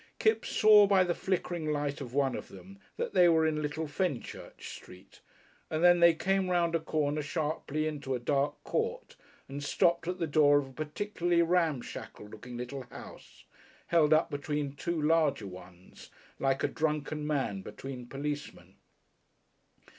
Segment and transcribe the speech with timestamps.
[0.17, 3.85] Kipps saw by the flickering light of one of them that they were in Little
[3.85, 5.21] Fenchurch Street,
[5.69, 9.15] and then they came round a corner sharply into a dark court
[9.47, 13.45] and stopped at the door of a particularly ramshackle looking little house,
[13.89, 16.09] held up between two larger ones,
[16.39, 18.77] like a drunken man between policemen.